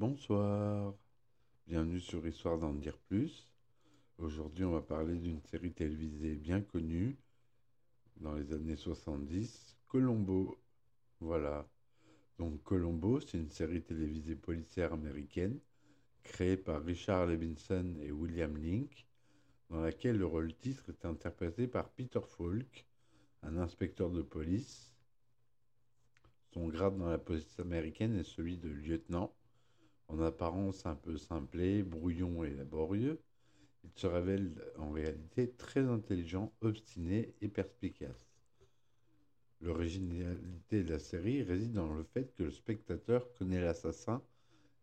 [0.00, 0.94] Bonsoir,
[1.66, 3.52] bienvenue sur Histoire d'en dire plus.
[4.16, 7.18] Aujourd'hui, on va parler d'une série télévisée bien connue
[8.16, 10.58] dans les années 70, Colombo.
[11.20, 11.68] Voilà.
[12.38, 15.60] Donc Colombo, c'est une série télévisée policière américaine
[16.22, 19.06] créée par Richard Levinson et William Link,
[19.68, 22.86] dans laquelle le rôle titre est interprété par Peter Falk,
[23.42, 24.94] un inspecteur de police.
[26.54, 29.34] Son grade dans la police américaine est celui de lieutenant
[30.10, 33.20] en apparence un peu simplé, brouillon et laborieux,
[33.84, 38.30] il se révèle en réalité très intelligent, obstiné et perspicace.
[39.60, 44.22] L'originalité de la série réside dans le fait que le spectateur connaît l'assassin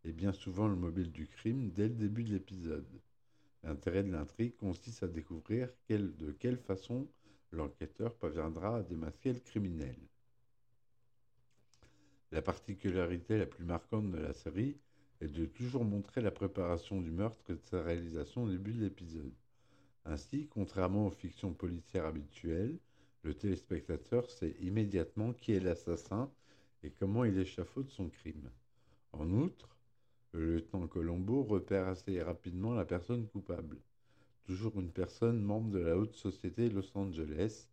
[0.03, 2.87] et bien souvent le mobile du crime dès le début de l'épisode.
[3.63, 7.07] L'intérêt de l'intrigue consiste à découvrir de quelle façon
[7.51, 9.97] l'enquêteur parviendra à démasquer le criminel.
[12.31, 14.77] La particularité la plus marquante de la série
[15.21, 18.83] et de toujours montrer la préparation du meurtre et de sa réalisation au début de
[18.83, 19.33] l'épisode.
[20.05, 22.77] Ainsi, contrairement aux fictions policières habituelles,
[23.23, 26.31] le téléspectateur sait immédiatement qui est l'assassin
[26.83, 28.49] et comment il échafaude son crime.
[29.11, 29.75] En outre,
[30.31, 33.77] le lieutenant Colombo repère assez rapidement la personne coupable,
[34.45, 37.67] toujours une personne membre de la haute société Los Angeles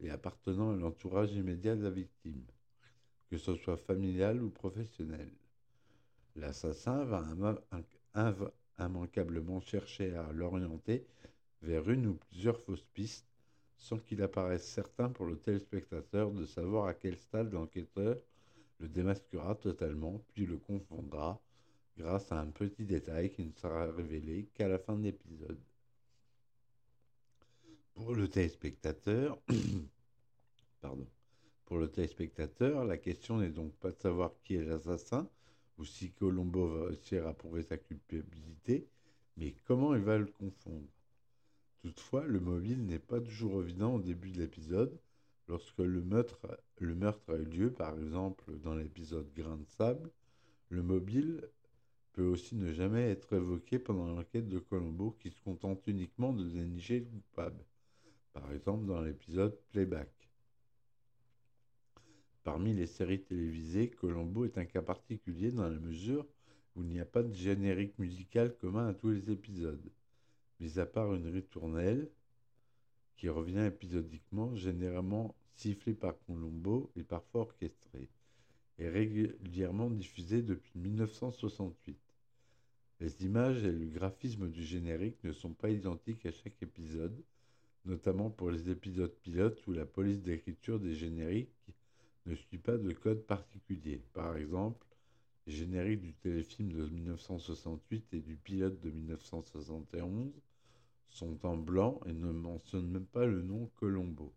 [0.00, 2.44] et appartenant à l'entourage immédiat de la victime,
[3.30, 5.30] que ce soit familial ou professionnel.
[6.36, 7.22] L'assassin va
[8.78, 11.06] immanquablement chercher à l'orienter
[11.62, 13.26] vers une ou plusieurs fausses pistes
[13.76, 18.16] sans qu'il apparaisse certain pour le téléspectateur de savoir à quel stade l'enquêteur
[18.80, 21.40] le démasquera totalement puis le confondra
[21.96, 25.60] grâce à un petit détail qui ne sera révélé qu'à la fin de l'épisode.
[27.94, 29.38] Pour le téléspectateur,
[30.80, 31.06] pardon,
[31.66, 35.28] pour le téléspectateur, la question n'est donc pas de savoir qui est l'assassin,
[35.78, 38.88] ou si Colombo va réussir à prouver sa culpabilité,
[39.36, 40.88] mais comment il va le confondre?
[41.82, 44.98] Toutefois, le mobile n'est pas toujours évident au début de l'épisode.
[45.48, 50.10] Lorsque le meurtre, le meurtre a eu lieu, par exemple dans l'épisode Grain de sable,
[50.70, 51.46] le mobile
[52.14, 56.44] peut aussi ne jamais être évoqué pendant l'enquête de Colombo qui se contente uniquement de
[56.44, 57.64] dénicher le coupable,
[58.32, 60.13] par exemple dans l'épisode Playback.
[62.44, 66.26] Parmi les séries télévisées, Colombo est un cas particulier dans la mesure
[66.76, 69.90] où il n'y a pas de générique musical commun à tous les épisodes,
[70.60, 72.10] mis à part une ritournelle
[73.16, 78.10] qui revient épisodiquement, généralement sifflée par Colombo et parfois orchestrée,
[78.78, 81.96] et régulièrement diffusée depuis 1968.
[83.00, 87.24] Les images et le graphisme du générique ne sont pas identiques à chaque épisode,
[87.86, 91.48] notamment pour les épisodes pilotes où la police d'écriture des génériques
[92.26, 94.02] ne suit pas de code particulier.
[94.12, 94.86] Par exemple,
[95.46, 100.32] les génériques du téléfilm de 1968 et du pilote de 1971
[101.08, 104.32] sont en blanc et ne mentionnent même pas le nom Colombo.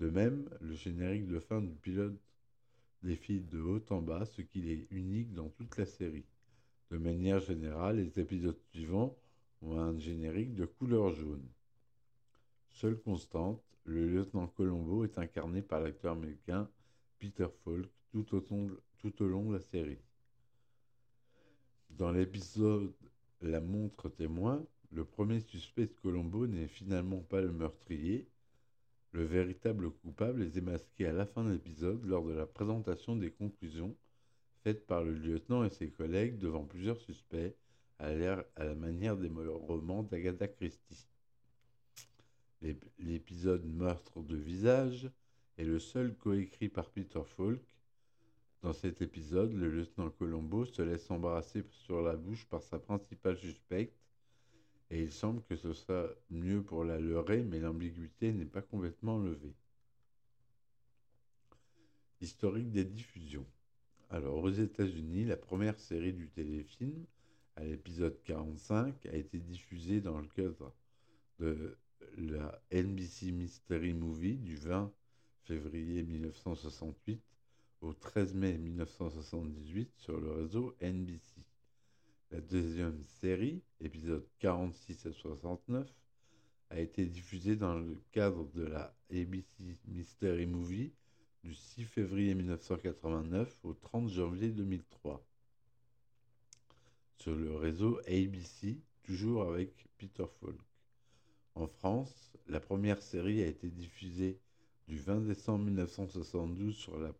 [0.00, 2.18] De même, le générique de fin du pilote
[3.02, 6.24] défile de haut en bas, ce qui est unique dans toute la série.
[6.90, 9.16] De manière générale, les épisodes suivants
[9.62, 11.46] ont un générique de couleur jaune.
[12.70, 16.68] Seule constante, le lieutenant Colombo est incarné par l'acteur américain
[17.24, 17.46] Peter
[18.12, 19.96] tout au, long de la série.
[21.88, 22.92] Dans l'épisode
[23.40, 24.62] La montre témoin,
[24.92, 28.28] le premier suspect de Colombo n'est finalement pas le meurtrier.
[29.12, 33.30] Le véritable coupable est démasqué à la fin de l'épisode lors de la présentation des
[33.30, 33.96] conclusions
[34.62, 37.56] faites par le lieutenant et ses collègues devant plusieurs suspects
[38.00, 41.08] à, à la manière des romans d'Agatha Christie.
[42.98, 45.10] L'épisode Meurtre de visage
[45.56, 47.60] est le seul coécrit par Peter Falk.
[48.62, 53.36] Dans cet épisode, le lieutenant Colombo se laisse embrasser sur la bouche par sa principale
[53.36, 53.94] suspecte
[54.90, 59.18] et il semble que ce soit mieux pour la leurrer, mais l'ambiguïté n'est pas complètement
[59.18, 59.54] levée.
[62.20, 63.46] Historique des diffusions.
[64.10, 67.04] Alors, aux États-Unis, la première série du téléfilm,
[67.56, 70.72] à l'épisode 45, a été diffusée dans le cadre
[71.38, 71.76] de
[72.16, 74.92] la NBC Mystery Movie du 20
[75.44, 77.20] février 1968
[77.82, 81.44] au 13 mai 1978 sur le réseau NBC.
[82.30, 85.86] La deuxième série, épisode 46 à 69,
[86.70, 90.92] a été diffusée dans le cadre de la ABC Mystery Movie
[91.42, 95.24] du 6 février 1989 au 30 janvier 2003
[97.18, 100.60] sur le réseau ABC, toujours avec Peter Falk.
[101.54, 104.40] En France, la première série a été diffusée
[104.86, 107.12] du 20 décembre 1972 sur la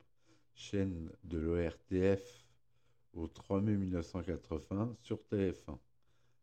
[0.55, 2.45] chaîne de l'ORTF
[3.15, 5.79] au 3 mai 1980 sur TF1.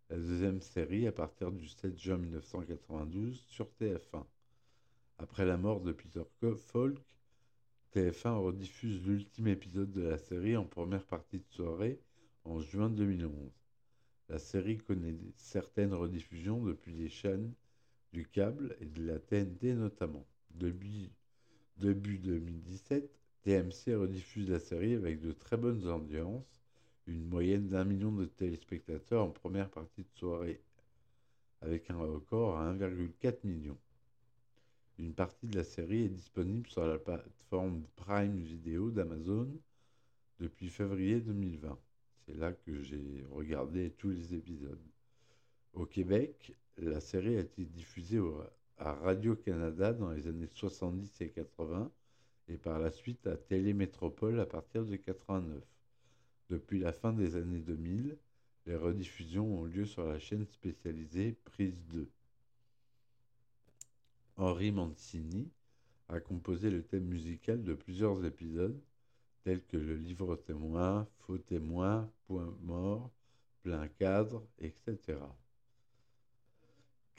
[0.10, 4.26] La deuxième série à partir du 7 juin 1992 sur TF1.
[5.20, 6.24] Après la mort de Peter
[6.58, 6.98] Falk,
[7.94, 12.00] TF1 rediffuse l'ultime épisode de la série en première partie de soirée
[12.46, 13.32] en juin 2011.
[14.30, 17.54] La série connaît certaines rediffusions depuis les chaînes
[18.12, 20.26] du câble et de la TNT notamment.
[20.56, 21.12] Depuis
[21.78, 23.10] début 2017,
[23.44, 26.62] TMC rediffuse la série avec de très bonnes audiences,
[27.08, 30.62] une moyenne d'un million de téléspectateurs en première partie de soirée,
[31.62, 33.78] avec un record à 1,4 million.
[35.00, 39.52] Une partie de la série est disponible sur la plateforme Prime Video d'Amazon
[40.40, 41.80] depuis février 2020.
[42.26, 44.80] C'est là que j'ai regardé tous les épisodes.
[45.74, 48.20] Au Québec, la série a été diffusée
[48.84, 51.92] à Radio-Canada dans les années 70 et 80
[52.48, 55.64] et par la suite à Télémétropole à partir de 89.
[56.50, 58.18] Depuis la fin des années 2000,
[58.66, 62.10] les rediffusions ont lieu sur la chaîne spécialisée Prise 2.
[64.38, 65.52] Henri Mancini
[66.10, 68.82] a composé le thème musical de plusieurs épisodes,
[69.44, 73.12] tels que le livre témoin, faux témoin, point mort,
[73.62, 75.20] plein cadre, etc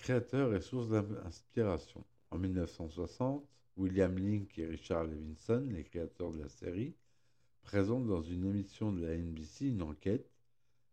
[0.02, 2.04] créateur et source d'inspiration.
[2.32, 3.46] En 1960,
[3.76, 6.96] William Link et Richard Levinson, les créateurs de la série,
[7.62, 10.28] présentent dans une émission de la NBC une enquête,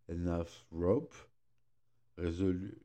[0.09, 1.15] Enough Rope,
[2.17, 2.77] résolue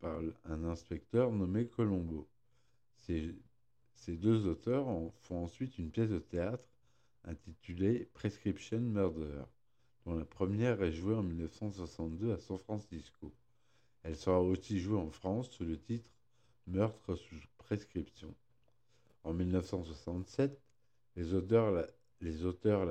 [0.00, 2.26] par un inspecteur nommé Colombo.
[2.96, 3.34] Ces,
[4.08, 4.86] deux auteurs
[5.24, 6.64] font ensuite une pièce de théâtre
[7.24, 9.42] intitulée Prescription Murder,
[10.06, 13.34] dont la première est jouée en 1962 à San Francisco.
[14.06, 16.08] Elle sera aussi jouée en France sous le titre
[16.68, 18.32] Meurtre sous prescription.
[19.24, 20.60] En 1967,
[21.16, 22.86] les auteurs,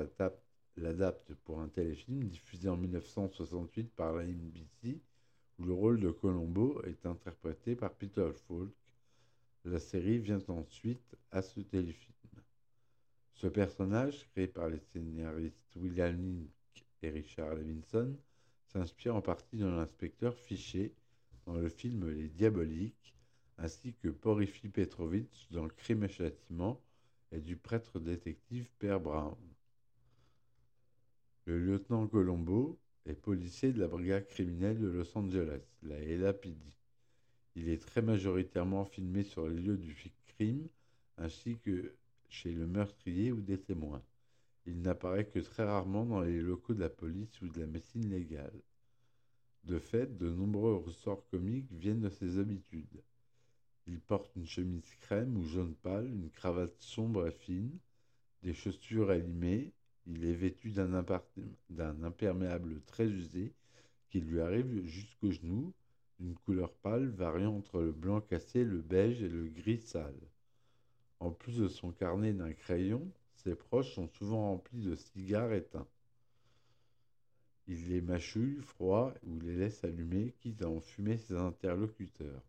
[0.75, 4.99] l'adaptent pour un téléfilm diffusé en 1968 par la NBC,
[5.57, 8.73] où le rôle de Colombo est interprété par Peter Falk.
[9.63, 12.13] La série vient ensuite à ce téléfilm.
[13.35, 16.49] Ce personnage, créé par les scénaristes William Link
[17.01, 18.17] et Richard Levinson,
[18.67, 20.91] s'inspire en partie de l'inspecteur Fichet
[21.45, 23.15] dans le film Les Diaboliques,
[23.57, 26.81] ainsi que Porify Petrovitch dans Crime et Châtiment
[27.31, 29.37] et du prêtre détective Père Brown.
[31.45, 36.57] Le lieutenant Colombo est policier de la brigade criminelle de Los Angeles, la LAPD.
[37.55, 39.95] Il est très majoritairement filmé sur les lieux du
[40.27, 40.67] crime
[41.17, 41.93] ainsi que
[42.29, 44.03] chez le meurtrier ou des témoins.
[44.65, 48.09] Il n'apparaît que très rarement dans les locaux de la police ou de la médecine
[48.09, 48.59] légale.
[49.65, 53.01] De fait, de nombreux ressorts comiques viennent de ses habitudes.
[53.87, 57.77] Il porte une chemise crème ou jaune pâle, une cravate sombre et fine,
[58.43, 59.73] des chaussures élimées.
[60.05, 60.93] Il est vêtu d'un
[62.03, 63.53] imperméable très usé
[64.11, 65.73] qui lui arrive jusqu'aux genoux,
[66.19, 70.29] d'une couleur pâle variant entre le blanc cassé, le beige et le gris sale.
[71.19, 75.87] En plus de son carnet d'un crayon, ses proches sont souvent remplis de cigares éteints.
[77.67, 82.43] Il les mâchouille froid ou les laisse allumer, quitte à enfumer ses interlocuteurs.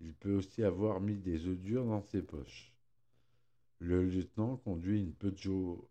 [0.00, 2.72] Il peut aussi avoir mis des œufs durs dans ses poches.
[3.78, 5.88] Le lieutenant conduit une Peugeot,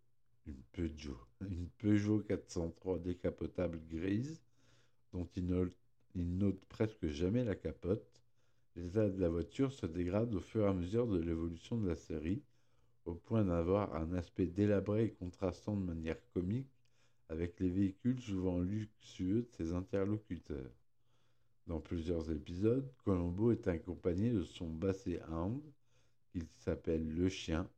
[0.48, 1.18] une Peugeot,
[1.50, 4.42] une Peugeot 403 décapotable grise,
[5.14, 5.46] dont il
[6.16, 8.22] note presque jamais la capote.
[8.76, 11.96] L'état de la voiture se dégrade au fur et à mesure de l'évolution de la
[11.96, 12.44] série,
[13.06, 16.81] au point d'avoir un aspect délabré et contrastant de manière comique
[17.32, 20.76] avec les véhicules souvent luxueux de ses interlocuteurs.
[21.66, 25.62] Dans plusieurs épisodes, Colombo est accompagné de son basset hound,
[26.30, 27.70] qu'il s'appelle le chien,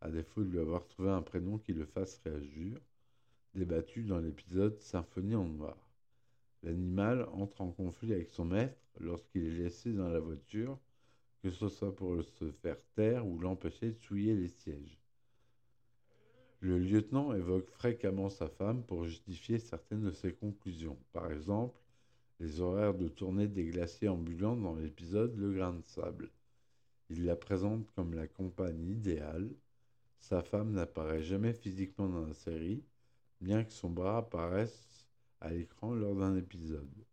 [0.00, 2.80] à défaut de lui avoir trouvé un prénom qui le fasse réagir,
[3.54, 5.78] débattu dans l'épisode Symphonie en noir.
[6.64, 10.80] L'animal entre en conflit avec son maître lorsqu'il est laissé dans la voiture,
[11.44, 14.98] que ce soit pour se faire taire ou l'empêcher de souiller les sièges.
[16.60, 20.96] Le lieutenant évoque fréquemment sa femme pour justifier certaines de ses conclusions.
[21.12, 21.78] Par exemple,
[22.40, 26.30] les horaires de tournée des glaciers ambulants dans l'épisode Le Grain de Sable.
[27.10, 29.50] Il la présente comme la compagne idéale.
[30.18, 32.82] Sa femme n'apparaît jamais physiquement dans la série,
[33.42, 35.06] bien que son bras apparaisse
[35.40, 37.04] à l'écran lors d'un épisode.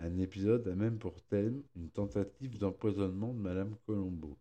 [0.00, 4.36] Un épisode a même pour thème une tentative d'empoisonnement de Madame Colombo,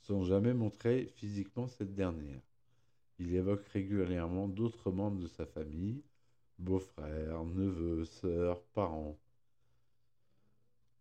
[0.00, 2.40] sans jamais montrer physiquement cette dernière.
[3.18, 6.02] Il évoque régulièrement d'autres membres de sa famille,
[6.58, 9.18] beaux-frères, neveux, sœurs, parents.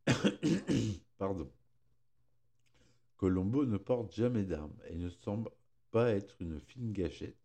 [1.18, 1.50] Pardon.
[3.18, 5.50] Colombo ne porte jamais d'armes et ne semble
[5.92, 7.38] pas être une fine gâchette.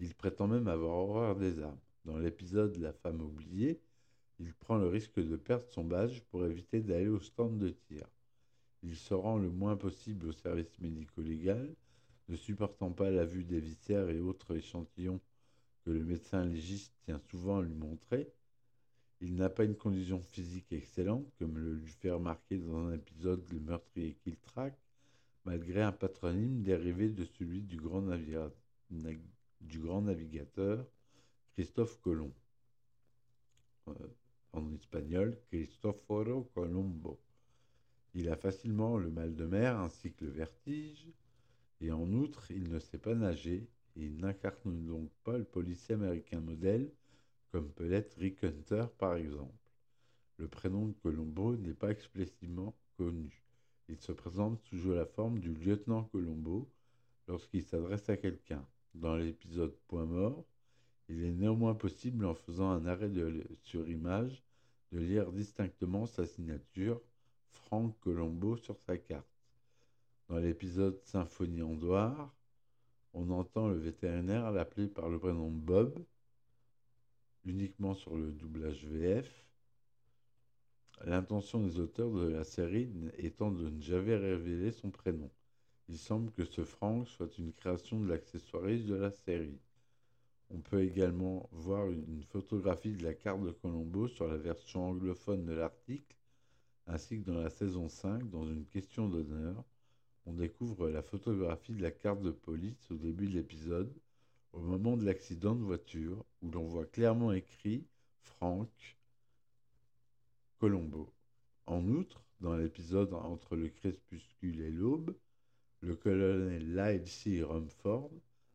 [0.00, 1.78] Il prétend même avoir horreur des armes.
[2.04, 3.80] Dans l'épisode La femme oubliée,
[4.40, 8.08] il prend le risque de perdre son badge pour éviter d'aller au stand de tir.
[8.82, 11.72] Il se rend le moins possible au service médico-légal,
[12.28, 15.20] ne supportant pas la vue des viscères et autres échantillons
[15.84, 18.32] que le médecin légiste tient souvent à lui montrer.
[19.20, 23.44] Il n'a pas une condition physique excellente, comme le lui fait remarquer dans un épisode
[23.52, 24.78] Le meurtrier qu'il traque,
[25.44, 28.02] malgré un patronyme dérivé de celui du grand,
[30.02, 30.86] navigateur
[31.54, 32.32] Christophe Colomb.
[33.88, 33.92] Euh,
[34.52, 37.18] en espagnol, Cristoforo Colombo.
[38.14, 41.08] Il a facilement le mal de mer ainsi que le vertige,
[41.82, 45.96] et en outre, il ne sait pas nager, et il n'incarne donc pas le policier
[45.96, 46.90] américain modèle,
[47.50, 49.52] comme peut l'être Rick Hunter par exemple.
[50.38, 53.42] Le prénom de Colombo n'est pas explicitement connu.
[53.88, 56.70] Il se présente toujours la forme du lieutenant Colombo
[57.28, 58.64] lorsqu'il s'adresse à quelqu'un.
[58.94, 60.44] Dans l'épisode Point mort,
[61.08, 63.10] il est néanmoins possible, en faisant un arrêt
[63.64, 64.42] sur image,
[64.92, 67.00] de lire distinctement sa signature
[67.50, 69.31] Franck Colombo sur sa carte.
[70.28, 72.34] Dans l'épisode Symphonie en Doire,
[73.12, 76.02] on entend le vétérinaire l'appeler par le prénom Bob,
[77.44, 79.46] uniquement sur le doublage VF.
[81.04, 82.88] L'intention des auteurs de la série
[83.18, 85.30] étant de ne jamais révéler son prénom.
[85.88, 89.58] Il semble que ce Franck soit une création de l'accessoiriste de la série.
[90.48, 95.44] On peut également voir une photographie de la carte de Colombo sur la version anglophone
[95.44, 96.16] de l'article,
[96.86, 99.64] ainsi que dans la saison 5, dans une question d'honneur,
[100.26, 103.92] on découvre la photographie de la carte de police au début de l'épisode,
[104.52, 107.86] au moment de l'accident de voiture, où l'on voit clairement écrit
[108.20, 108.96] Franck
[110.58, 111.12] Colombo.
[111.66, 115.14] En outre, dans l'épisode Entre le crépuscule et l'aube,
[115.80, 117.42] le colonel Lyle C.
[117.42, 118.10] Rumford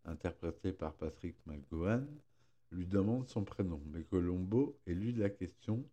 [0.08, 2.08] interprété par Patrick McGowan,
[2.72, 5.84] lui demande son prénom, mais Colombo élude la question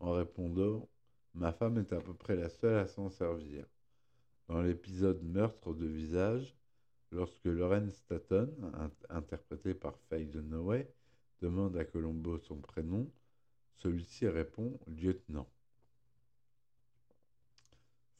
[0.00, 0.88] en répondant
[1.34, 3.66] Ma femme est à peu près la seule à s'en servir.
[4.48, 6.56] Dans l'épisode Meurtre de visage,
[7.12, 8.50] lorsque Lauren Staton,
[9.10, 10.90] interprétée par Faye Dunaway,
[11.42, 13.10] demande à Colombo son prénom,
[13.76, 15.46] celui-ci répond Lieutenant.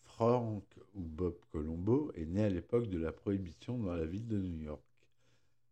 [0.02, 4.36] Frank ou Bob Colombo est né à l'époque de la prohibition dans la ville de
[4.36, 4.82] New York.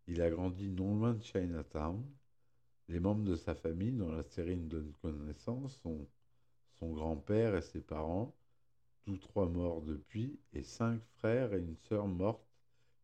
[0.06, 2.02] Il a grandi non loin de Chinatown.
[2.88, 6.06] Les membres de sa famille, dont la série nous donne connaissance, sont
[6.78, 8.34] son grand-père et ses parents,
[9.06, 12.44] tous trois morts depuis, et cinq frères et une sœur morte,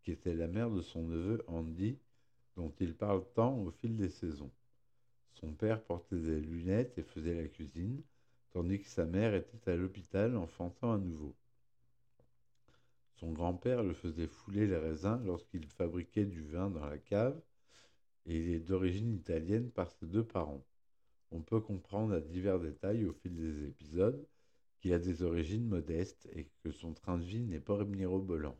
[0.02, 1.96] qui était la mère de son neveu Andy,
[2.56, 4.50] dont il parle tant au fil des saisons.
[5.34, 8.02] Son père portait des lunettes et faisait la cuisine,
[8.50, 11.36] tandis que sa mère était à l'hôpital enfantant à nouveau.
[13.14, 17.40] Son grand-père le faisait fouler les raisins lorsqu'il fabriquait du vin dans la cave,
[18.26, 20.64] et il est d'origine italienne par ses deux parents.
[21.30, 24.26] On peut comprendre à divers détails au fil des épisodes
[24.82, 28.58] qu'il a des origines modestes et que son train de vie n'est pas mirobolant.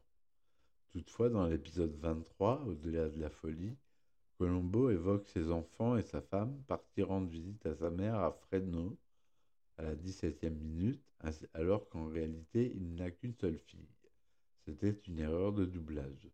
[0.90, 3.76] Toutefois, dans l'épisode 23, Au-delà de la folie,
[4.38, 8.96] Colombo évoque ses enfants et sa femme partir rendre visite à sa mère à Fresno
[9.78, 11.02] à la 17e minute,
[11.54, 13.88] alors qu'en réalité il n'a qu'une seule fille.
[14.64, 16.30] C'était une erreur de doublage.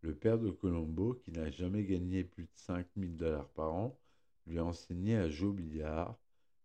[0.00, 3.98] Le père de Colombo, qui n'a jamais gagné plus de 5000 dollars par an,
[4.46, 6.18] lui a enseigné à jouer au billard,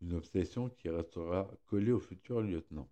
[0.05, 2.87] une obsession qui restera collée au futur lieutenant.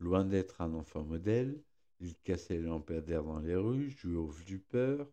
[0.00, 1.62] Loin d'être un enfant modèle,
[2.00, 5.04] il cassait les lampadaires dans les rues, jouait au flipper,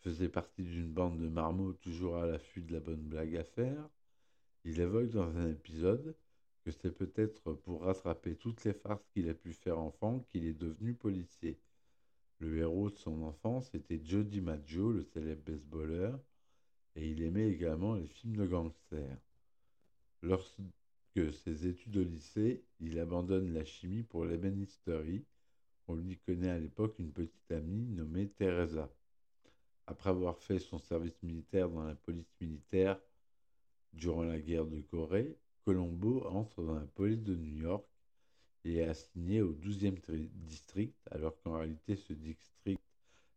[0.00, 3.88] faisait partie d'une bande de marmots toujours à l'affût de la bonne blague à faire.
[4.64, 6.16] Il évoque dans un épisode
[6.64, 10.58] que c'est peut-être pour rattraper toutes les farces qu'il a pu faire enfant qu'il est
[10.58, 11.56] devenu policier.
[12.40, 16.18] Le héros de son enfance était Joe DiMaggio, le célèbre baseballeur,
[16.96, 19.18] et il aimait également les films de gangsters.
[20.22, 20.60] Lorsque
[21.14, 25.24] ses études au lycée, il abandonne la chimie pour l'ébénisterie.
[25.88, 28.90] On lui connaît à l'époque une petite amie nommée Teresa.
[29.86, 32.98] Après avoir fait son service militaire dans la police militaire
[33.92, 37.84] durant la guerre de Corée, Colombo entre dans la police de New York
[38.64, 39.98] et est assigné au 12e
[40.34, 42.80] district, alors qu'en réalité ce district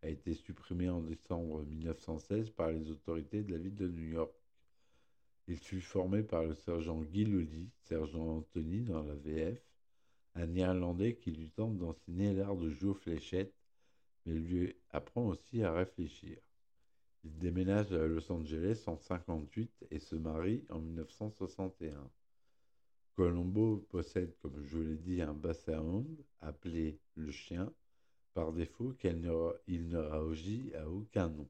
[0.02, 4.34] a été supprimé en décembre 1916 par les autorités de la ville de New York.
[5.50, 9.60] Il fut formé par le sergent Guy Lully, sergent Anthony dans la VF,
[10.36, 13.56] un Irlandais qui lui tente d'enseigner l'art de jouer aux fléchettes,
[14.28, 16.38] mais lui apprend aussi à réfléchir.
[17.24, 22.12] Il déménage à Los Angeles en 1958 et se marie en 1961.
[23.16, 26.06] Colombo possède, comme je l'ai dit, un bassin
[26.42, 27.74] appelé le chien,
[28.36, 31.50] par défaut qu'il ne réagit à aucun nom.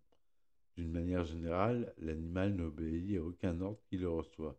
[0.79, 4.57] D'une manière générale, l'animal n'obéit à aucun ordre qu'il reçoit.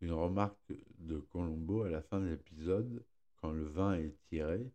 [0.00, 3.02] Une remarque de Colombo à la fin de l'épisode,
[3.40, 4.70] quand le vin est tiré,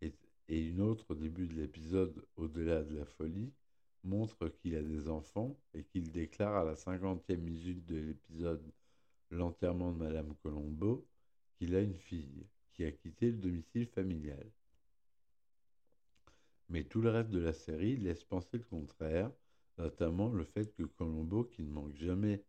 [0.00, 0.14] et
[0.48, 3.52] une autre au début de l'épisode Au-delà de la folie,
[4.04, 8.64] montre qu'il a des enfants et qu'il déclare à la cinquantième minute de l'épisode
[9.30, 11.06] L'enterrement de Madame Colombo
[11.58, 14.50] qu'il a une fille qui a quitté le domicile familial.
[16.70, 19.30] Mais tout le reste de la série laisse penser le contraire,
[19.78, 22.42] notamment le fait que Colombo, qui ne manque jamais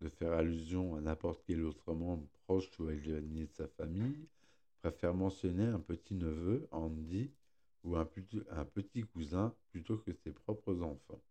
[0.00, 4.28] de faire allusion à n'importe quel autre membre proche ou éloigné de sa famille,
[4.82, 7.30] préfère mentionner un petit-neveu, Andy,
[7.84, 11.22] ou un petit, cousin plutôt que ses propres enfants.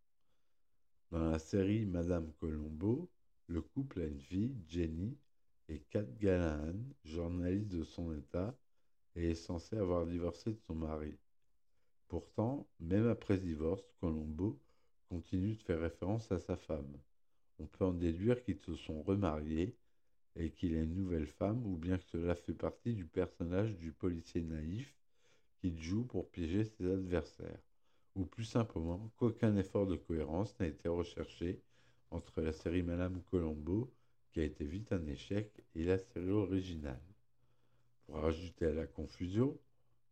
[1.12, 3.10] Dans la série Madame Colombo,
[3.48, 5.18] le couple a une fille, Jenny,
[5.70, 8.56] et Kat Gallahan, journaliste de son état,
[9.16, 11.16] est censée avoir divorcé de son mari.
[12.08, 14.60] Pourtant, même après divorce, Colombo
[15.14, 16.98] continue de faire référence à sa femme.
[17.60, 19.78] On peut en déduire qu'ils se sont remariés
[20.36, 23.92] et qu'il a une nouvelle femme, ou bien que cela fait partie du personnage du
[23.92, 24.98] policier naïf
[25.60, 27.62] qu'il joue pour piéger ses adversaires,
[28.16, 31.62] ou plus simplement qu'aucun effort de cohérence n'a été recherché
[32.10, 33.94] entre la série Madame Colombo,
[34.32, 37.06] qui a été vite un échec, et la série originale.
[38.08, 39.56] Pour rajouter à la confusion,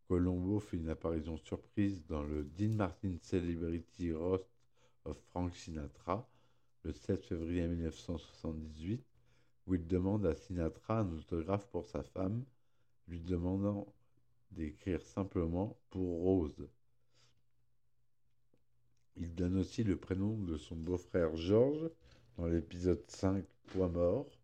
[0.07, 4.60] Colombo fait une apparition surprise dans le Dean Martin Celebrity Roast
[5.05, 6.27] of Frank Sinatra
[6.83, 9.03] le 7 février 1978,
[9.67, 12.43] où il demande à Sinatra un autographe pour sa femme,
[13.07, 13.93] lui demandant
[14.51, 16.67] d'écrire simplement pour Rose.
[19.15, 21.89] Il donne aussi le prénom de son beau-frère George
[22.37, 24.39] dans l'épisode 5 Poids mort,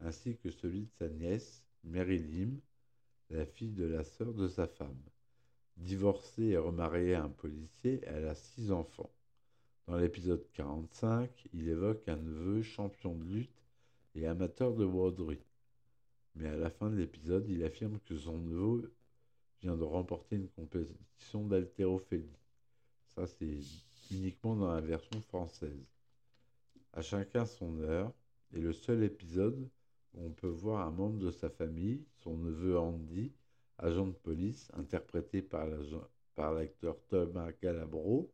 [0.00, 2.58] ainsi que celui de sa nièce Mary Lim,
[3.30, 5.02] la fille de la sœur de sa femme.
[5.76, 9.12] Divorcée et remariée à un policier, elle a six enfants.
[9.90, 13.66] Dans l'épisode 45, il évoque un neveu champion de lutte
[14.14, 15.42] et amateur de broderie.
[16.36, 18.92] Mais à la fin de l'épisode, il affirme que son neveu
[19.60, 22.38] vient de remporter une compétition d'haltérophilie.
[23.16, 23.58] Ça, c'est
[24.12, 25.84] uniquement dans la version française.
[26.92, 28.12] À chacun son heure,
[28.54, 29.68] et le seul épisode
[30.14, 33.32] où on peut voir un membre de sa famille, son neveu Andy,
[33.78, 35.66] agent de police, interprété par
[36.52, 38.30] l'acteur Thomas Calabro,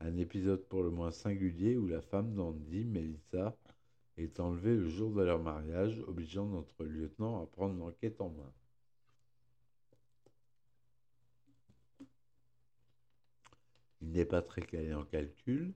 [0.00, 3.56] un épisode pour le moins singulier où la femme d'Andy, Melissa,
[4.16, 8.52] est enlevée le jour de leur mariage, obligeant notre lieutenant à prendre l'enquête en main.
[14.02, 15.72] Il n'est pas très calé en calcul.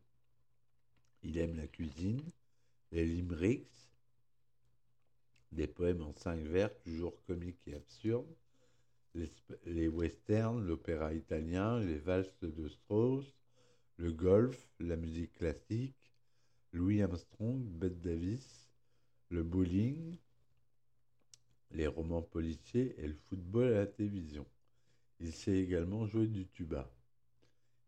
[1.23, 2.23] Il aime la cuisine,
[2.93, 3.69] les limericks,
[5.53, 8.35] des poèmes en cinq vers, toujours comiques et absurdes,
[9.65, 13.25] les, westerns, l'opéra italien, les valses de Strauss,
[13.97, 16.13] le golf, la musique classique,
[16.73, 18.69] Louis Armstrong, Bette Davis,
[19.31, 20.19] le bowling,
[21.71, 24.47] les romans policiers et le football à la télévision.
[25.21, 26.91] Il sait également jouer du tuba.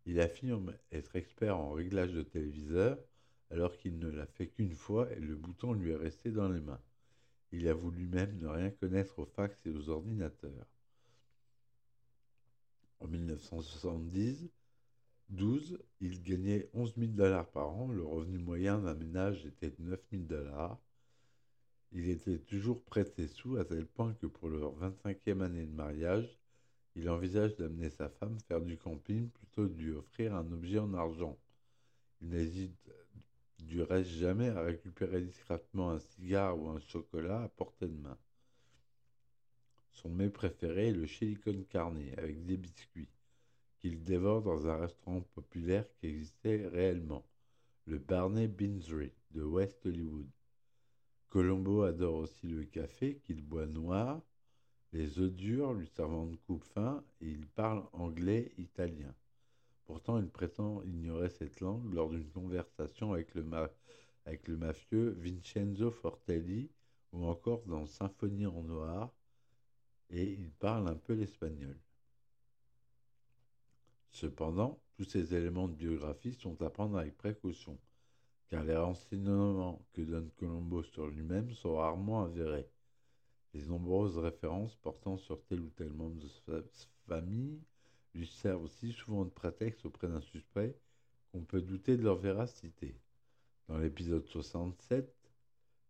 [0.05, 2.99] Il affirme être expert en réglage de téléviseur
[3.51, 6.61] alors qu'il ne l'a fait qu'une fois et le bouton lui est resté dans les
[6.61, 6.81] mains.
[7.53, 10.66] Il avoue lui-même ne rien connaître aux fax et aux ordinateurs.
[13.01, 14.49] En 1970,
[15.31, 17.89] 12, il gagnait 11 000 dollars par an.
[17.91, 20.79] Le revenu moyen d'un ménage était de 9 000 dollars.
[21.93, 26.39] Il était toujours prêté sous à tel point que pour leur 25e année de mariage,
[26.95, 30.79] il envisage d'amener sa femme faire du camping plutôt que de lui offrir un objet
[30.79, 31.39] en argent.
[32.21, 32.91] Il n'hésite
[33.59, 38.19] du reste jamais à récupérer discrètement un cigare ou un chocolat à portée de main.
[39.93, 43.09] Son mets préféré est le chili con carne avec des biscuits,
[43.87, 47.25] qu'il dévore dans un restaurant populaire qui existait réellement,
[47.85, 50.27] le Barney Beansry de West Hollywood.
[51.29, 54.20] Colombo adore aussi le café qu'il boit noir
[54.92, 59.14] les œufs durs lui servant de coupe-fin et il parle anglais italien.
[59.85, 63.46] Pourtant, il prétend ignorer cette langue lors d'une conversation avec le,
[64.25, 66.72] avec le mafieux Vincenzo Fortelli
[67.12, 69.14] ou encore dans Symphonie en noir,
[70.11, 71.79] et il parle un peu l'espagnol.
[74.11, 77.79] Cependant, tous ces éléments de biographie sont à prendre avec précaution,
[78.49, 82.69] car les renseignements que donne Colombo sur lui-même sont rarement avérés.
[83.55, 86.62] Les nombreuses références portant sur tel ou tel membre de sa
[87.07, 87.61] famille
[88.14, 90.77] lui servent aussi souvent de prétexte auprès d'un suspect
[91.33, 92.99] qu'on peut douter de leur véracité.
[93.69, 95.12] Dans l'épisode 67,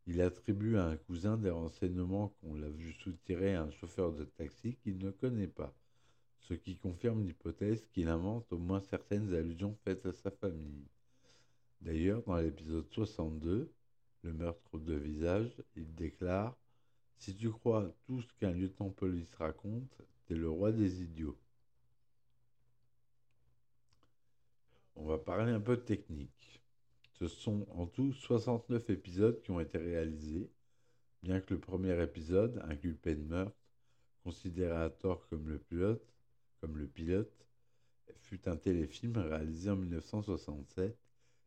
[0.07, 4.25] il attribue à un cousin des renseignements qu'on l'a vu soutirer à un chauffeur de
[4.25, 5.75] taxi qu'il ne connaît pas,
[6.41, 10.87] ce qui confirme l'hypothèse qu'il invente au moins certaines allusions faites à sa famille.
[11.81, 13.73] D'ailleurs, dans l'épisode 62,
[14.23, 16.57] le meurtre de visage, il déclare
[17.19, 21.39] Si tu crois tout ce qu'un lieutenant-police raconte, t'es le roi des idiots.
[24.97, 26.63] On va parler un peu de technique.
[27.19, 30.51] Ce sont en tout 69 épisodes qui ont été réalisés,
[31.23, 33.57] bien que le premier épisode, inculpé de meurtre,
[34.25, 36.16] considéré à tort comme le pilote,
[36.61, 37.47] comme le pilote,
[38.23, 40.97] fut un téléfilm réalisé en 1967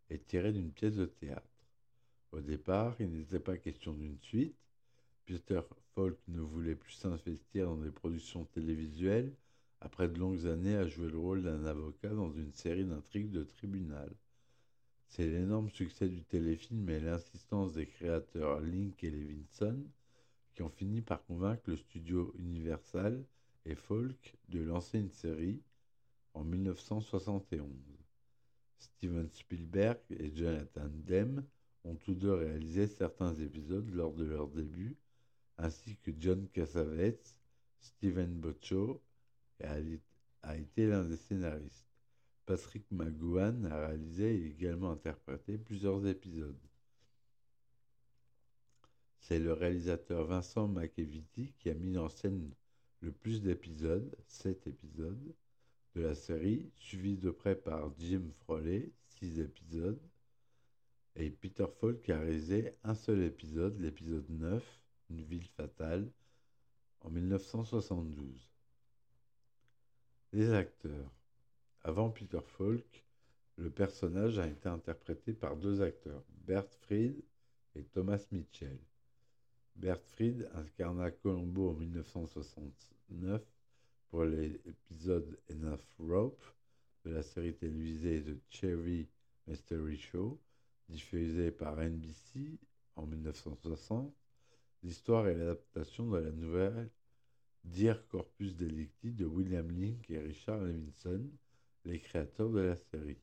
[0.10, 1.66] et tiré d'une pièce de théâtre.
[2.32, 4.56] Au départ, il n'était pas question d'une suite.
[5.26, 5.62] Peter
[5.94, 9.34] Falk ne voulait plus s'investir dans des productions télévisuelles
[9.82, 13.44] après de longues années à jouer le rôle d'un avocat dans une série d'intrigues de
[13.44, 14.12] tribunal.
[15.08, 19.84] C'est l'énorme succès du téléfilm et l'insistance des créateurs Link et Levinson
[20.54, 23.24] qui ont fini par convaincre le studio Universal
[23.76, 25.62] Folk de lancer une série
[26.34, 27.68] en 1971.
[28.80, 31.46] Steven Spielberg et Jonathan Demme
[31.84, 34.98] ont tous deux réalisé certains épisodes lors de leur début,
[35.58, 37.36] ainsi que John Cassavetes,
[37.80, 39.02] Steven Bocho
[39.62, 41.88] a été l'un des scénaristes.
[42.46, 46.58] Patrick McGowan a réalisé et également interprété plusieurs épisodes.
[49.20, 52.52] C'est le réalisateur Vincent McEvity qui a mis en scène
[53.02, 55.34] le plus d'épisodes, 7 épisodes,
[55.96, 60.00] de la série, suivi de près par Jim Froley, 6 épisodes,
[61.16, 64.64] et Peter Falk a réalisé un seul épisode, l'épisode 9,
[65.10, 66.10] Une ville fatale,
[67.02, 68.50] en 1972.
[70.32, 71.12] Les acteurs.
[71.82, 73.06] Avant Peter Falk,
[73.58, 77.22] le personnage a été interprété par deux acteurs, Bert Fried
[77.76, 78.80] et Thomas Mitchell.
[79.76, 83.42] Bert Fried incarna Colombo en 1969
[84.10, 86.44] pour l'épisode Enough Rope
[87.06, 89.08] de la série télévisée The Cherry
[89.48, 90.40] Mystery Show,
[90.90, 92.60] diffusée par NBC
[92.96, 94.14] en 1960.
[94.84, 96.90] L'histoire est l'adaptation de la nouvelle
[97.64, 101.30] Dire Corpus Delicti de William Link et Richard Levinson,
[101.86, 103.20] les créateurs de la série.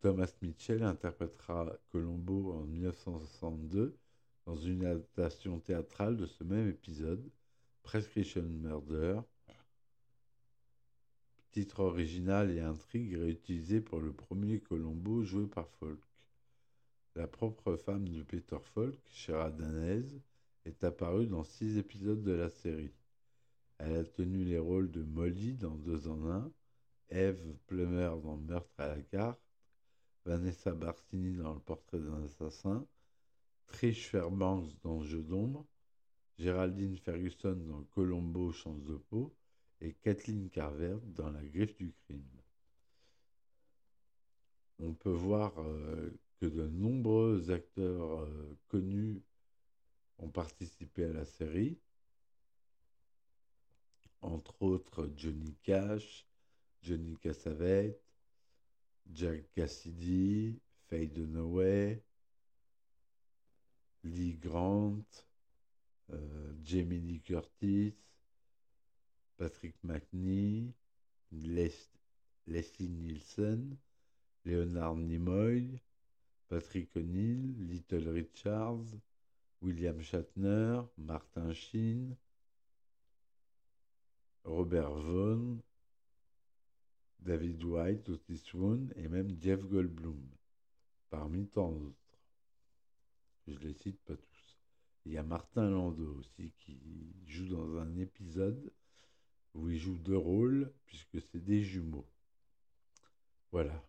[0.00, 3.96] Thomas Mitchell interprétera Colombo en 1962
[4.46, 7.30] dans une adaptation théâtrale de ce même épisode,
[7.82, 9.20] Prescription Murder,
[11.50, 16.00] titre original et intrigue réutilisé pour le premier Colombo joué par Folk.
[17.14, 20.04] La propre femme de Peter Falk, Shara Danez,
[20.64, 22.92] est apparue dans six épisodes de la série.
[23.78, 26.52] Elle a tenu les rôles de Molly dans Deux en un,
[27.10, 29.40] Eve Plummer dans Meurtre à la carte,
[30.24, 32.84] Vanessa Barsini dans Le portrait d'un assassin,
[33.66, 35.66] Trish Fairbanks dans Jeu d'ombre,
[36.38, 39.34] Géraldine Ferguson dans Colombo Chance de peau
[39.80, 42.24] et Kathleen Carver dans La griffe du crime.
[44.78, 49.22] On peut voir euh, que de nombreux acteurs euh, connus
[50.18, 51.78] ont participé à la série,
[54.20, 56.26] entre autres Johnny Cash,
[56.82, 58.00] Johnny Cassavetes,
[59.12, 62.02] Jack Cassidy, Faye Dunaway,
[64.04, 65.04] Lee Grant,
[66.12, 67.94] euh, Jamie Lee Curtis,
[69.36, 70.72] Patrick McNee,
[71.32, 73.76] Leslie Nielsen,
[74.44, 75.80] Leonard Nimoy,
[76.48, 78.98] Patrick O'Neill, Little Richards,
[79.62, 82.14] William Shatner, Martin Sheen,
[84.44, 85.62] Robert Vaughn,
[87.18, 90.20] David White, Otis Swoon et même Jeff Goldblum,
[91.08, 92.03] parmi tant d'autres.
[93.46, 94.58] Je les cite pas tous.
[95.04, 96.78] Il y a Martin Landau aussi qui
[97.26, 98.72] joue dans un épisode
[99.54, 102.06] où il joue deux rôles puisque c'est des jumeaux.
[103.52, 103.84] Voilà.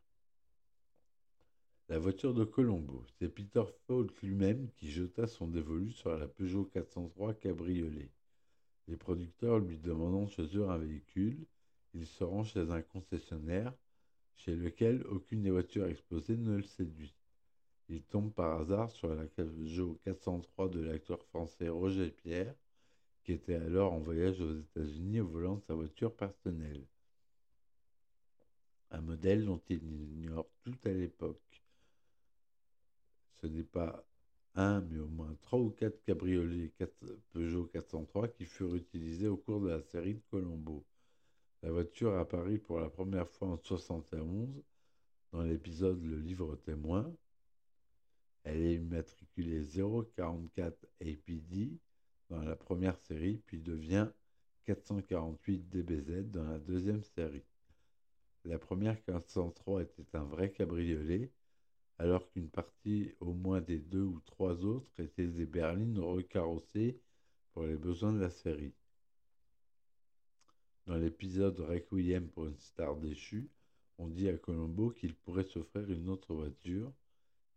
[1.87, 6.65] La voiture de Colombo, c'est Peter Falk lui-même qui jeta son dévolu sur la Peugeot
[6.65, 8.11] 403 cabriolet.
[8.87, 11.45] Les producteurs lui demandant de choisir un véhicule,
[11.93, 13.73] il se rend chez un concessionnaire
[14.35, 17.15] chez lequel aucune des voitures exposées ne le séduit.
[17.89, 22.55] Il tombe par hasard sur la Peugeot 403 de l'acteur français Roger Pierre,
[23.23, 26.83] qui était alors en voyage aux États-Unis au volant de sa voiture personnelle.
[28.91, 31.63] Un modèle dont il ignore tout à l'époque
[33.45, 34.03] ce n'est pas
[34.55, 36.71] un, mais au moins trois ou quatre cabriolets
[37.31, 40.83] Peugeot 403 qui furent utilisés au cours de la série de Colombo.
[41.61, 44.49] La voiture apparaît pour la première fois en 71
[45.31, 47.13] dans l'épisode Le livre témoin.
[48.45, 49.63] Elle est immatriculée
[50.15, 51.77] 044 APD
[52.29, 54.07] dans la première série, puis devient
[54.65, 57.43] 448 DBZ dans la deuxième série.
[58.45, 61.31] La première 403 était un vrai cabriolet
[61.97, 66.99] alors qu'une partie au moins des deux ou trois autres étaient des berlines recarrossées
[67.53, 68.73] pour les besoins de la série.
[70.85, 73.49] Dans l'épisode Requiem pour une star déchue,
[73.97, 76.91] on dit à Colombo qu'il pourrait s'offrir une autre voiture.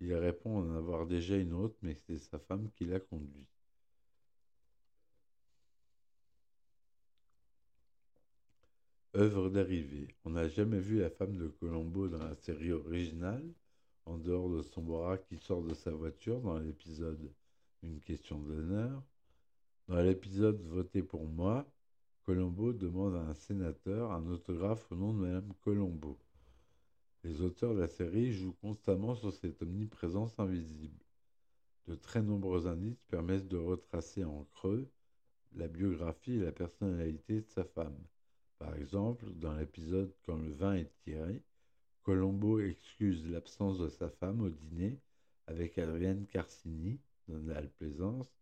[0.00, 3.46] Il répond en avoir déjà une autre, mais c'est sa femme qui l'a conduit.
[9.16, 10.08] Œuvre dérivée.
[10.24, 13.44] On n'a jamais vu la femme de Colombo dans la série originale,
[14.06, 17.30] en dehors de son bras qui sort de sa voiture dans l'épisode
[17.82, 19.02] Une question d'honneur.
[19.88, 21.66] Dans l'épisode Voté pour moi,
[22.24, 26.18] Colombo demande à un sénateur un autographe au nom de Madame Colombo.
[27.24, 31.04] Les auteurs de la série jouent constamment sur cette omniprésence invisible.
[31.87, 34.88] De très nombreux indices permettent de retracer en creux
[35.54, 37.98] la biographie et la personnalité de sa femme.
[38.59, 41.42] Par exemple, dans l'épisode Quand le vin est tiré,
[42.02, 44.98] Colombo excuse l'absence de sa femme au dîner
[45.46, 48.33] avec Adrienne Carcini, dans la Plaisance,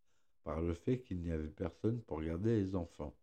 [0.45, 3.17] par le fait qu'il n'y avait personne pour garder les enfants.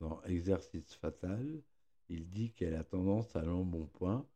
[0.00, 1.62] Dans Exercice fatal,
[2.08, 4.26] il dit qu'elle a tendance à l'embonpoint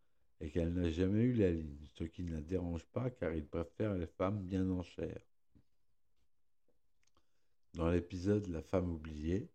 [0.41, 3.47] et qu'elle n'a jamais eu la ligne, ce qui ne la dérange pas car il
[3.47, 5.21] préfère les femmes bien en chair.
[7.75, 9.49] Dans l'épisode La femme oubliée,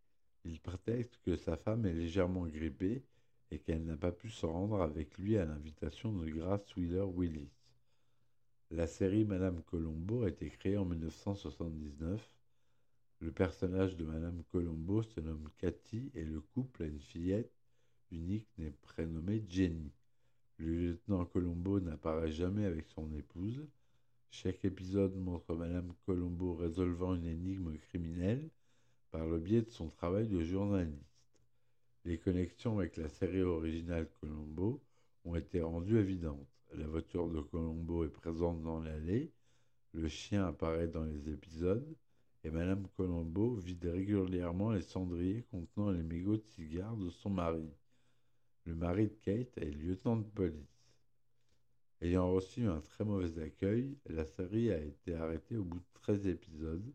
[0.45, 3.03] il prétexte que sa femme est légèrement grippée
[3.51, 7.51] et qu'elle n'a pas pu se rendre avec lui à l'invitation de Grace Wheeler Willis.
[8.71, 12.29] La série Madame Colombo a été créée en 1979
[13.21, 17.51] le personnage de Madame Colombo se nomme Cathy et le couple a une fillette
[18.11, 18.47] unique
[18.81, 19.91] prénommée Jenny.
[20.59, 23.65] Le lieutenant Colombo n'apparaît jamais avec son épouse.
[24.29, 28.49] Chaque épisode montre Madame Colombo résolvant une énigme criminelle
[29.09, 30.99] par le biais de son travail de journaliste.
[32.03, 34.83] Les connexions avec la série originale Colombo
[35.23, 36.45] ont été rendues évidentes.
[36.73, 39.31] La voiture de Colombo est présente dans l'allée,
[39.93, 41.95] le chien apparaît dans les épisodes,
[42.43, 47.71] et Madame Colombo vide régulièrement les cendriers contenant les mégots de cigares de son mari.
[48.69, 50.93] Le mari de Kate est lieutenant de police.
[52.01, 56.27] Ayant reçu un très mauvais accueil, la série a été arrêtée au bout de 13
[56.27, 56.93] épisodes.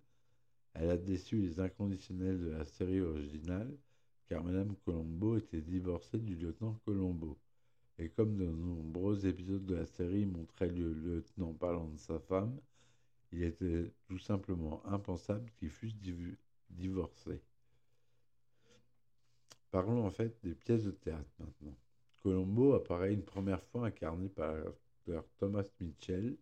[0.75, 3.77] Elle a déçu les inconditionnels de la série originale,
[4.29, 7.37] car Madame Colombo était divorcée du lieutenant Colombo.
[7.99, 12.57] Et comme de nombreux épisodes de la série montraient le lieutenant parlant de sa femme,
[13.33, 15.99] il était tout simplement impensable qu'ils fussent
[16.71, 17.43] divorcés.
[19.75, 21.77] Parlons en fait des pièces de théâtre maintenant.
[22.23, 26.37] Colombo apparaît une première fois incarné par l'acteur Thomas Mitchell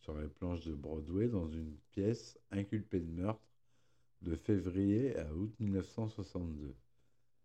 [0.00, 3.46] sur les planches de Broadway dans une pièce inculpée de meurtre
[4.22, 6.74] de février à août 1962.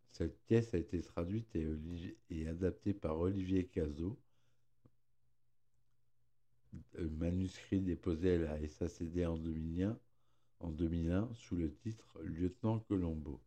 [0.10, 1.56] Cette pièce a été traduite
[2.32, 4.18] et, adaptée par Olivier Cazot
[6.98, 10.00] manuscrit déposé à la SACD en 2001,
[10.62, 13.40] en 2001 sous le titre Lieutenant Colombo.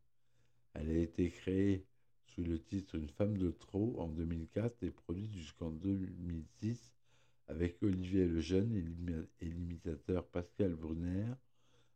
[0.74, 1.84] Elle a été créée
[2.26, 6.94] sous le titre Une femme de trop en 2004 et produite jusqu'en 2006
[7.48, 8.76] avec Olivier Lejeune
[9.40, 11.26] et l'imitateur Pascal Brunner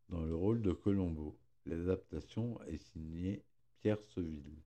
[0.08, 1.38] dans le rôle de Colombo.
[1.66, 3.44] L'adaptation est signée
[3.80, 4.62] Pierre Seville.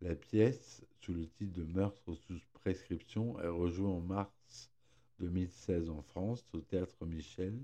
[0.00, 4.70] La pièce, sous le titre de Meurtre sous prescription, est rejouée en mars
[5.20, 7.56] 2016 en France au Théâtre Michel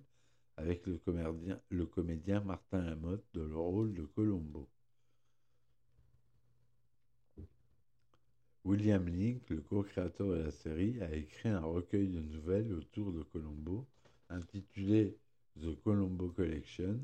[0.56, 4.68] avec le comédien, le comédien Martin Lamotte dans le rôle de Colombo.
[8.68, 13.22] William Link, le co-créateur de la série, a écrit un recueil de nouvelles autour de
[13.22, 13.86] Colombo
[14.28, 15.16] intitulé
[15.58, 17.00] The Colombo Collection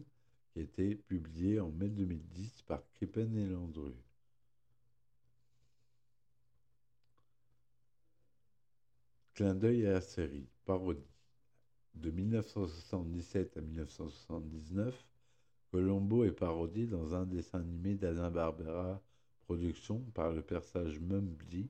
[0.52, 3.94] qui a été publié en mai 2010 par Krippen et Landru.
[9.32, 11.00] Clin d'œil à la série, parodie.
[11.94, 14.94] De 1977 à 1979,
[15.70, 19.00] Colombo est parodié dans un dessin animé d'Alain Barbera
[19.44, 21.68] Production par le personnage Mumbly,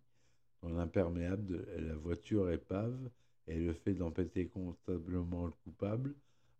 [0.62, 3.10] dont l'imperméable est la voiture épave
[3.46, 6.14] et le fait d'empêter constablement le coupable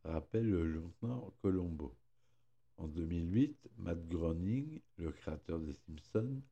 [0.05, 1.95] rappelle le lieutenant Colombo.
[2.77, 6.43] En 2008, Matt Groening, le créateur des Simpsons,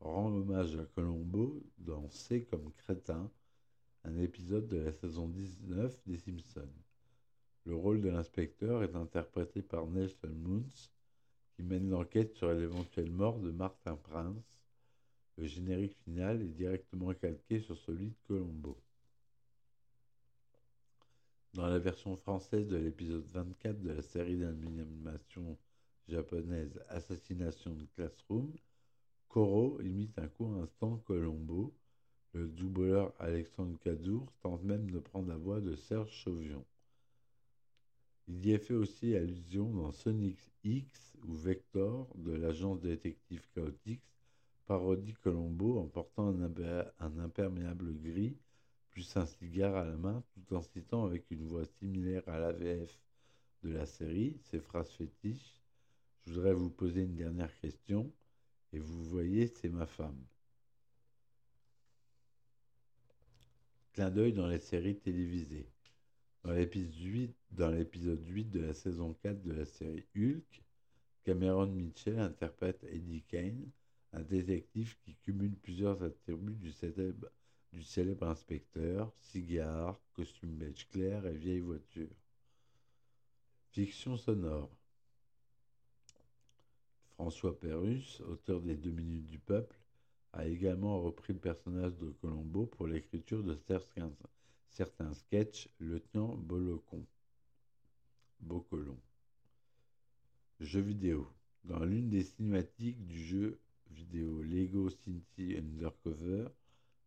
[0.00, 3.30] rend hommage à Colombo dans C comme crétin
[4.04, 6.68] un épisode de la saison 19 des Simpsons.
[7.64, 10.90] Le rôle de l'inspecteur est interprété par Nelson Moons,
[11.54, 14.60] qui mène l'enquête sur l'éventuelle mort de Martin Prince.
[15.36, 18.78] Le générique final est directement calqué sur celui de Colombo.
[21.54, 25.58] Dans la version française de l'épisode 24 de la série d'animation
[26.08, 28.50] japonaise Assassination de Classroom,
[29.28, 31.74] Koro imite un court instant Colombo,
[32.32, 36.64] Le doubleur Alexandre Cadour tente même de prendre la voix de Serge Chauvion.
[38.34, 44.00] Il y est fait aussi allusion dans Sonic X ou Vector de l'agence détective Chaotix
[44.64, 48.34] parodie Colombo en portant un, imperméable gris
[48.88, 52.98] plus un cigare à la main tout en citant avec une voix similaire à l'AVF
[53.64, 55.60] de la série ses phrases fétiches.
[56.26, 58.10] Je voudrais vous poser une dernière question
[58.72, 60.24] et vous voyez, c'est ma femme.
[63.92, 65.71] Clin d'œil dans les séries télévisées.
[66.44, 70.64] Dans l'épisode 8, dans l'épisode 8 de la saison 4 de la série Hulk,
[71.22, 73.70] Cameron Mitchell interprète Eddie Kane,
[74.12, 81.60] un détective qui cumule plusieurs attributs du célèbre, inspecteur, cigare, costume beige clair et vieille
[81.60, 82.10] voiture.
[83.70, 84.70] Fiction sonore.
[87.14, 89.78] François Pérus, auteur des Deux Minutes du Peuple,
[90.32, 94.10] a également repris le personnage de Colombo pour l'écriture de certains,
[94.72, 97.04] certains sketchs Lieutenant Bolocon.
[98.40, 98.98] Bocolon.
[100.60, 101.28] Jeux vidéo.
[101.64, 106.48] Dans l'une des cinématiques du jeu vidéo Lego City Undercover,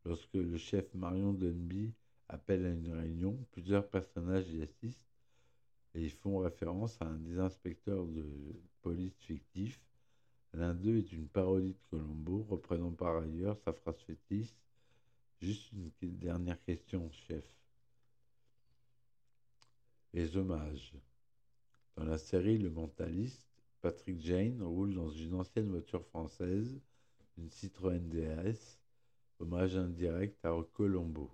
[0.06, 1.92] lorsque le chef Marion Dunby
[2.30, 5.10] appelle à une réunion, plusieurs personnages y assistent
[5.96, 8.26] et font référence à un des inspecteurs de
[8.82, 9.80] police fictif.
[10.54, 14.54] L'un d'eux est une parodie de Colombo, reprenant par ailleurs sa phrase fétiche.
[15.42, 17.44] Juste une dernière question, chef.
[20.14, 20.94] Les hommages.
[21.98, 23.46] Dans la série Le Mentaliste,
[23.82, 26.80] Patrick Jane roule dans une ancienne voiture française,
[27.38, 28.80] une Citroën DS,
[29.40, 31.30] hommage indirect à Colombo.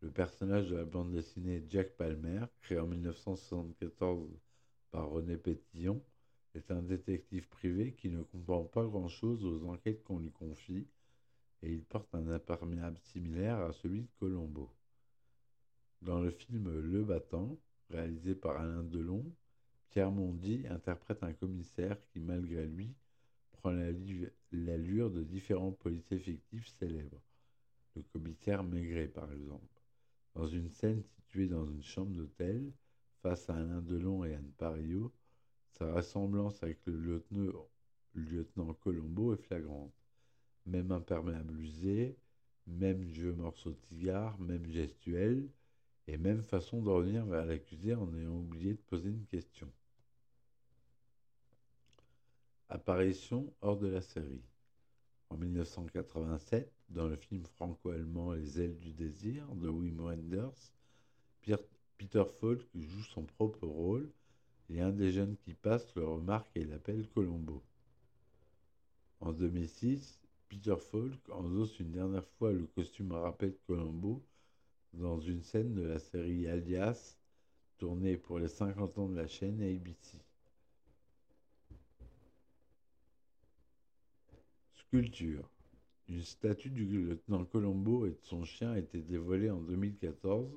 [0.00, 4.30] Le personnage de la bande dessinée Jack Palmer, créé en 1974
[4.92, 6.00] par René Pétillon,
[6.54, 10.86] est un détective privé qui ne comprend pas grand-chose aux enquêtes qu'on lui confie
[11.62, 14.70] et il porte un imperméable similaire à celui de Colombo.
[16.02, 17.58] Dans le film Le Battant,
[17.90, 19.24] réalisé par Alain Delon,
[19.90, 22.94] Pierre Mondy interprète un commissaire qui, malgré lui,
[23.50, 23.72] prend
[24.52, 27.20] l'allure de différents policiers fictifs célèbres.
[27.96, 29.82] Le commissaire Maigret, par exemple.
[30.34, 32.72] Dans une scène située dans une chambre d'hôtel,
[33.22, 35.12] face à Alain Delon et Anne Parillo,
[35.72, 37.68] sa ressemblance avec le lieutenant,
[38.14, 39.97] lieutenant Colombo est flagrante.
[40.68, 42.16] Même imperméable usé,
[42.66, 45.48] même vieux morceau de cigare, même gestuelle,
[46.06, 49.70] et même façon de revenir vers l'accusé en ayant oublié de poser une question.
[52.68, 54.42] Apparition hors de la série.
[55.30, 60.72] En 1987, dans le film franco-allemand Les ailes du désir de Wim Wenders,
[61.98, 64.10] Peter Falk joue son propre rôle
[64.70, 67.62] et un des jeunes qui passe le remarque et l'appelle Colombo.
[69.20, 74.22] En 2006, Peter Falk endosse une dernière fois le costume à rappel de Colombo
[74.94, 77.18] dans une scène de la série Alias,
[77.76, 80.18] tournée pour les 50 ans de la chaîne ABC.
[84.74, 85.48] Sculpture.
[86.08, 90.50] Une statue du lieutenant Colombo et de son chien a été dévoilée en 2014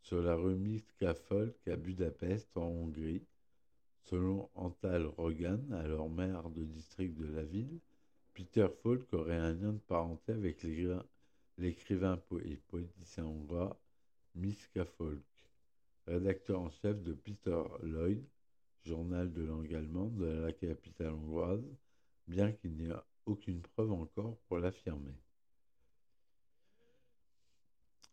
[0.00, 3.22] sur la rue Mitka Folk à Budapest, en Hongrie.
[4.04, 7.78] Selon Antal Rogan, alors maire de district de la ville,
[8.34, 13.78] Peter Falk aurait un lien de parenté avec l'écrivain et politicien hongrois
[14.34, 15.22] Miska Folk,
[16.06, 18.24] rédacteur en chef de Peter Lloyd,
[18.84, 21.64] journal de langue allemande de la capitale hongroise,
[22.26, 22.94] bien qu'il n'y ait
[23.26, 25.14] aucune preuve encore pour l'affirmer.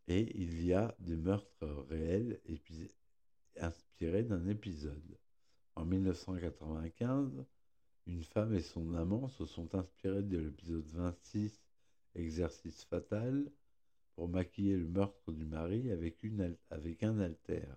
[0.08, 2.42] Et il y a des meurtres réels
[3.58, 5.18] inspirés d'un épisode.
[5.76, 7.46] En 1995,
[8.10, 11.62] une femme et son amant se sont inspirés de l'épisode 26,
[12.16, 13.52] Exercice fatal,
[14.16, 16.24] pour maquiller le meurtre du mari avec,
[17.04, 17.68] un alter.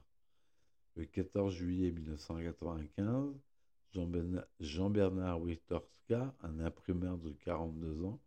[0.97, 3.39] Le 14 juillet 1995,
[4.61, 8.19] Jean-Bernard Witorska, un imprimeur de 42 ans,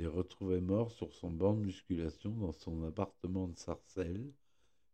[0.00, 4.32] est retrouvé mort sur son banc de musculation dans son appartement de Sarcelles,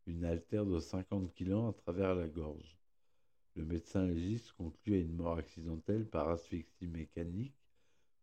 [0.07, 2.77] une altère de 50 kg à travers la gorge.
[3.57, 7.55] Le médecin légiste conclut à une mort accidentelle par asphyxie mécanique,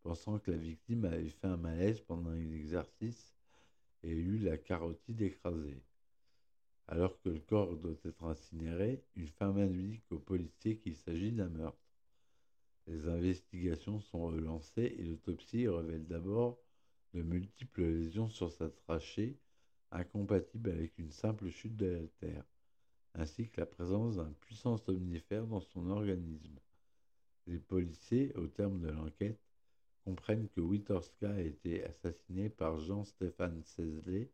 [0.02, 3.34] pensant que la victime avait fait un malaise pendant un exercice
[4.02, 5.82] et eu la carotide écrasée.
[6.86, 11.48] Alors que le corps doit être incinéré, une femme indique aux policiers qu'il s'agit d'un
[11.48, 11.78] meurtre.
[12.86, 16.58] Les investigations sont relancées et l'autopsie révèle d'abord
[17.14, 19.38] de multiples lésions sur sa trachée,
[19.92, 22.44] incompatibles avec une simple chute de l'altère
[23.14, 26.58] ainsi que la présence d'un puissant somnifère dans son organisme.
[27.46, 29.40] Les policiers, au terme de l'enquête,
[30.04, 34.30] comprennent que Witorska a été assassiné par Jean-Stéphane Cézlet,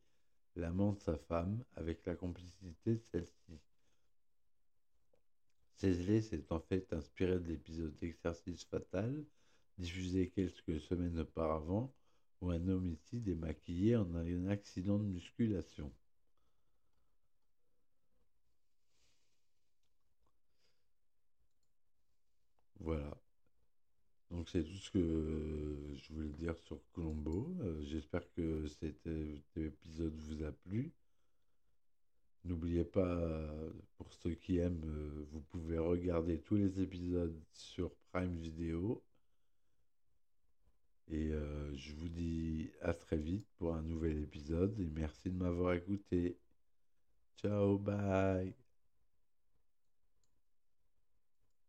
[0.56, 3.58] l'amant de sa femme, avec la complicité de celle-ci.
[5.76, 9.24] Cézlet s'est en fait inspiré de l'épisode d'Exercice fatal,
[9.78, 11.92] diffusé quelques semaines auparavant,
[12.40, 15.92] où un homicide est maquillé en un accident de musculation.
[22.80, 23.16] Voilà.
[24.30, 27.54] Donc c'est tout ce que je voulais dire sur Colombo.
[27.60, 29.06] Euh, j'espère que cet
[29.56, 30.92] épisode vous a plu.
[32.44, 33.50] N'oubliez pas,
[33.96, 39.02] pour ceux qui aiment, euh, vous pouvez regarder tous les épisodes sur Prime Video.
[41.10, 45.36] Et euh, je vous dis à très vite pour un nouvel épisode et merci de
[45.36, 46.38] m'avoir écouté.
[47.36, 48.67] Ciao, bye